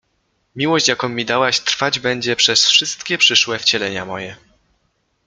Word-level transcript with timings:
Miłość, 0.55 0.87
jaką 0.87 1.09
mi 1.09 1.25
dałaś, 1.25 1.59
trwać 1.59 1.99
będzie 1.99 2.35
przez 2.35 2.65
wszystkie 2.65 3.17
przyszłe 3.17 3.59
wcielenia 3.59 4.05
moje. 4.05 4.35